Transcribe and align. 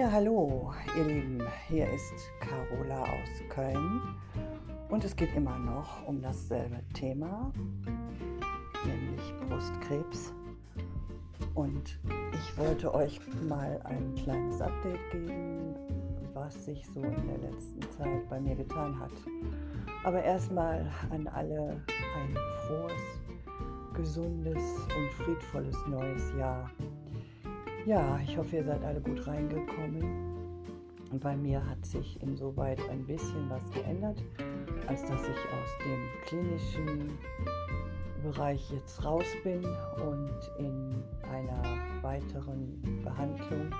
hallo, 0.00 0.72
ihr 0.96 1.04
Lieben, 1.04 1.42
hier 1.68 1.86
ist 1.92 2.14
Carola 2.40 3.02
aus 3.02 3.42
Köln 3.50 4.00
und 4.88 5.04
es 5.04 5.14
geht 5.14 5.34
immer 5.36 5.58
noch 5.58 6.06
um 6.08 6.22
dasselbe 6.22 6.80
Thema, 6.94 7.52
nämlich 8.86 9.34
Brustkrebs. 9.46 10.32
Und 11.54 11.98
ich 12.32 12.58
wollte 12.58 12.94
euch 12.94 13.20
mal 13.46 13.80
ein 13.84 14.14
kleines 14.14 14.62
Update 14.62 15.10
geben, 15.10 15.74
was 16.32 16.64
sich 16.64 16.86
so 16.88 17.02
in 17.02 17.26
der 17.28 17.50
letzten 17.50 17.82
Zeit 17.90 18.28
bei 18.30 18.40
mir 18.40 18.56
getan 18.56 18.98
hat. 18.98 19.12
Aber 20.04 20.22
erstmal 20.22 20.90
an 21.10 21.28
alle 21.28 21.82
ein 22.16 22.36
frohes, 22.66 23.20
gesundes 23.92 24.62
und 24.96 25.10
friedvolles 25.22 25.76
neues 25.86 26.32
Jahr. 26.38 26.70
Ja, 27.84 28.20
ich 28.24 28.38
hoffe, 28.38 28.56
ihr 28.56 28.64
seid 28.64 28.84
alle 28.84 29.00
gut 29.00 29.26
reingekommen. 29.26 30.04
Und 31.10 31.20
bei 31.20 31.36
mir 31.36 31.64
hat 31.68 31.84
sich 31.84 32.20
insoweit 32.22 32.78
ein 32.88 33.04
bisschen 33.04 33.50
was 33.50 33.68
geändert, 33.72 34.22
als 34.86 35.02
dass 35.02 35.20
ich 35.22 35.36
aus 35.36 35.78
dem 35.84 36.00
klinischen 36.26 37.18
Bereich 38.22 38.70
jetzt 38.70 39.04
raus 39.04 39.26
bin 39.42 39.64
und 39.96 40.30
in 40.58 41.02
einer 41.28 41.62
weiteren 42.02 42.80
Behandlung 43.02 43.74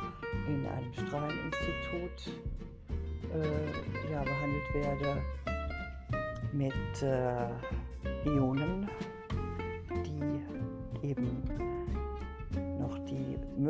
in 0.49 0.67
einem 0.67 0.93
Strahleninstitut 0.93 2.43
äh, 3.33 4.13
ja, 4.13 4.23
behandelt 4.25 4.75
werde 4.75 5.23
mit 6.53 7.03
äh, 7.03 8.29
Ionen, 8.29 8.89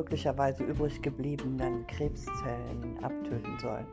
möglicherweise 0.02 0.64
übrig 0.64 1.00
gebliebenen 1.00 1.86
Krebszellen 1.86 2.98
abtöten 3.02 3.56
sollen. 3.60 3.86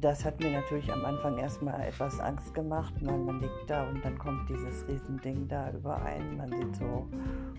Das 0.00 0.24
hat 0.24 0.40
mir 0.40 0.50
natürlich 0.50 0.92
am 0.92 1.04
Anfang 1.04 1.38
erstmal 1.38 1.80
etwas 1.86 2.18
Angst 2.18 2.52
gemacht. 2.52 3.00
Man, 3.00 3.24
man 3.24 3.40
liegt 3.40 3.68
da 3.68 3.88
und 3.88 4.04
dann 4.04 4.18
kommt 4.18 4.48
dieses 4.48 4.86
Riesending 4.88 5.46
da 5.48 5.70
überein. 5.72 6.36
Man 6.36 6.50
sieht 6.50 6.76
so 6.76 7.08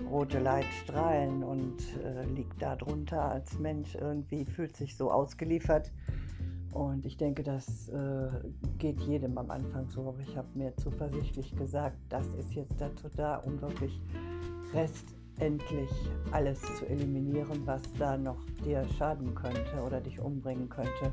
rote 0.10 0.40
Leitstrahlen 0.40 1.44
und 1.44 1.78
äh, 2.04 2.26
liegt 2.36 2.62
da 2.62 2.76
drunter 2.76 3.22
als 3.22 3.58
Mensch 3.58 3.96
irgendwie, 3.96 4.46
fühlt 4.46 4.76
sich 4.76 4.96
so 4.98 5.12
ausgeliefert. 5.12 5.92
Und 6.74 7.06
ich 7.06 7.18
denke, 7.18 7.44
das 7.44 7.90
äh, 7.90 8.30
geht 8.78 9.00
jedem 9.02 9.38
am 9.38 9.50
Anfang 9.50 9.90
so. 9.90 10.10
Aber 10.10 10.20
ich 10.20 10.36
habe 10.38 10.48
mir 10.56 10.76
zuversichtlich 10.76 11.56
gesagt, 11.56 11.98
das 12.10 12.28
ist 12.38 12.54
jetzt 12.54 12.80
dazu 12.80 13.10
da, 13.16 13.38
um 13.38 13.62
wirklich 13.62 14.02
Rest 14.74 15.16
endlich 15.40 15.90
alles 16.32 16.62
zu 16.78 16.88
eliminieren, 16.88 17.62
was 17.66 17.82
da 17.98 18.18
noch 18.18 18.38
dir 18.64 18.86
schaden 18.98 19.34
könnte 19.36 19.82
oder 19.86 20.02
dich 20.02 20.20
umbringen 20.20 20.70
könnte 20.70 21.12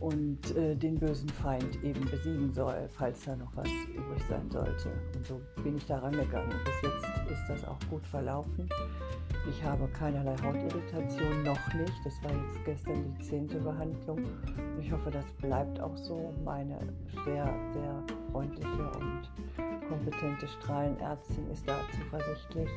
und 0.00 0.56
äh, 0.56 0.76
den 0.76 0.98
bösen 0.98 1.28
Feind 1.28 1.82
eben 1.82 2.04
besiegen 2.08 2.52
soll, 2.52 2.88
falls 2.88 3.24
da 3.24 3.34
noch 3.34 3.54
was 3.56 3.68
übrig 3.94 4.22
sein 4.28 4.48
sollte. 4.50 4.90
Und 5.14 5.26
so 5.26 5.40
bin 5.62 5.76
ich 5.76 5.86
da 5.86 5.98
rangegangen. 5.98 6.54
Bis 6.64 6.82
jetzt 6.82 7.30
ist 7.30 7.48
das 7.48 7.64
auch 7.64 7.78
gut 7.90 8.06
verlaufen. 8.06 8.68
Ich 9.48 9.62
habe 9.64 9.88
keinerlei 9.88 10.36
Hautirritation, 10.42 11.42
noch 11.42 11.74
nicht. 11.74 11.94
Das 12.04 12.22
war 12.22 12.30
jetzt 12.30 12.64
gestern 12.64 13.14
die 13.18 13.24
zehnte 13.24 13.58
Behandlung. 13.58 14.20
Ich 14.80 14.92
hoffe, 14.92 15.10
das 15.10 15.24
bleibt 15.40 15.80
auch 15.80 15.96
so. 15.96 16.32
Meine 16.44 16.78
sehr, 17.24 17.52
sehr 17.72 18.02
freundliche 18.30 18.90
und 19.00 19.30
kompetente 19.88 20.46
Strahlenärztin 20.46 21.50
ist 21.50 21.66
da 21.66 21.76
zuversichtlich. 21.92 22.68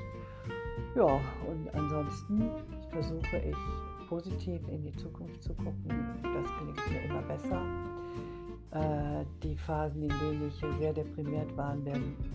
Ja, 0.96 1.20
und 1.48 1.74
ansonsten 1.74 2.50
versuche 2.90 3.38
ich 3.38 4.08
positiv 4.10 4.62
in 4.68 4.84
die 4.84 4.92
Zukunft 4.98 5.42
zu 5.42 5.54
gucken. 5.54 5.88
Das 6.22 6.50
gelingt 6.60 6.92
mir 6.92 7.02
immer 7.10 7.22
besser. 7.22 7.62
Äh, 8.72 9.26
die 9.44 9.56
Phasen, 9.56 10.04
in 10.04 10.10
denen 10.10 10.48
ich 10.48 10.80
sehr 10.80 10.94
deprimiert 10.94 11.56
war, 11.58 11.76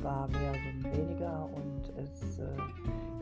war 0.03 0.33
werden 0.33 0.85
weniger 0.85 1.49
und 1.55 1.93
es 1.97 2.39
äh, 2.39 2.45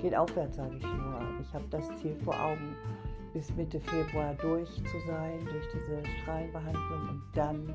geht 0.00 0.16
aufwärts, 0.16 0.56
sage 0.56 0.76
ich 0.76 0.82
nur. 0.82 1.20
Ich 1.40 1.54
habe 1.54 1.64
das 1.70 1.88
Ziel 2.00 2.16
vor 2.24 2.34
Augen, 2.34 2.76
bis 3.34 3.54
Mitte 3.56 3.80
Februar 3.80 4.34
durch 4.40 4.70
zu 4.84 4.98
sein, 5.06 5.44
durch 5.44 5.66
diese 5.74 6.02
Strahlenbehandlung 6.22 7.08
und 7.10 7.22
dann 7.34 7.74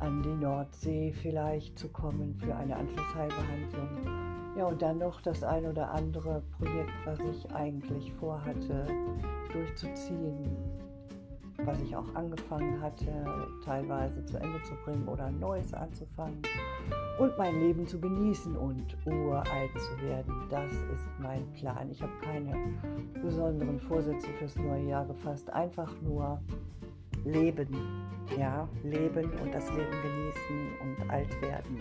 an 0.00 0.22
die 0.22 0.44
Nordsee 0.44 1.14
vielleicht 1.22 1.78
zu 1.78 1.88
kommen 1.88 2.36
für 2.38 2.54
eine 2.54 2.76
Anschlussheilbehandlung 2.76 4.30
ja, 4.56 4.66
und 4.66 4.82
dann 4.82 4.98
noch 4.98 5.20
das 5.20 5.42
ein 5.42 5.64
oder 5.64 5.90
andere 5.90 6.42
Projekt, 6.58 6.92
was 7.04 7.18
ich 7.20 7.50
eigentlich 7.52 8.12
vorhatte, 8.14 8.84
durchzuziehen, 9.52 10.44
was 11.64 11.80
ich 11.82 11.94
auch 11.94 12.14
angefangen 12.14 12.80
hatte, 12.80 13.06
teilweise 13.64 14.24
zu 14.24 14.38
Ende 14.38 14.62
zu 14.62 14.74
bringen 14.84 15.06
oder 15.08 15.26
ein 15.26 15.38
neues 15.38 15.72
anzufangen 15.74 16.42
und 17.18 17.36
mein 17.36 17.60
Leben 17.60 17.86
zu 17.86 18.00
genießen 18.00 18.56
und 18.56 18.96
uralt 19.06 19.70
zu 19.78 20.02
werden. 20.02 20.32
Das 20.48 20.72
ist 20.72 21.06
mein 21.18 21.46
Plan. 21.52 21.90
Ich 21.90 22.02
habe 22.02 22.12
keine 22.22 22.54
besonderen 23.22 23.78
Vorsätze 23.80 24.28
fürs 24.38 24.56
neue 24.56 24.88
Jahr 24.88 25.06
gefasst, 25.06 25.52
einfach 25.52 25.92
nur 26.02 26.40
leben, 27.24 27.68
ja, 28.38 28.68
leben 28.82 29.30
und 29.42 29.54
das 29.54 29.68
Leben 29.70 29.90
genießen 30.02 30.68
und 30.82 31.10
alt 31.10 31.42
werden. 31.42 31.80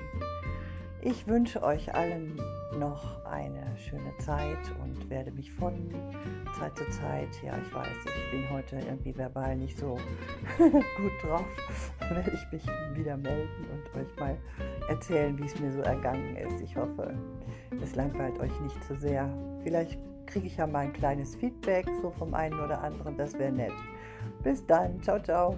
Ich 1.02 1.28
wünsche 1.28 1.64
euch 1.64 1.94
allen 1.96 2.42
noch 2.78 3.24
eine 3.24 3.66
schöne 3.78 4.16
Zeit 4.18 4.60
und 4.82 5.10
werde 5.10 5.32
mich 5.32 5.50
von 5.54 5.90
Zeit 6.60 6.78
zu 6.78 6.84
Zeit, 6.90 7.30
ja, 7.42 7.54
ich 7.58 7.74
weiß, 7.74 7.88
ich 8.06 8.32
bin 8.32 8.50
heute 8.50 8.76
irgendwie 8.76 9.18
verbal 9.18 9.56
nicht 9.56 9.78
so 9.78 9.98
gut 10.58 11.12
drauf, 11.24 11.46
werde 12.10 12.32
ich 12.32 12.52
mich 12.52 12.66
wieder 12.98 13.16
melden 13.16 13.66
und 13.72 14.02
euch 14.02 14.20
mal 14.20 14.38
erzählen, 14.90 15.38
wie 15.38 15.46
es 15.46 15.58
mir 15.58 15.72
so 15.72 15.80
ergangen 15.80 16.36
ist. 16.36 16.60
Ich 16.62 16.76
hoffe, 16.76 17.14
es 17.82 17.96
langweilt 17.96 18.38
euch 18.40 18.60
nicht 18.60 18.84
zu 18.84 18.96
sehr. 18.96 19.30
Vielleicht 19.64 19.98
kriege 20.26 20.48
ich 20.48 20.58
ja 20.58 20.68
mal 20.68 20.80
ein 20.80 20.94
kleines 20.94 21.34
Feedback 21.38 21.88
so 22.02 22.12
vom 22.12 22.34
einen 22.34 22.60
oder 22.60 22.82
anderen, 22.84 23.16
das 23.16 23.34
wäre 23.40 23.54
nett. 23.54 23.74
Bis 24.44 24.66
dann, 24.66 25.02
ciao, 25.02 25.18
ciao. 25.22 25.58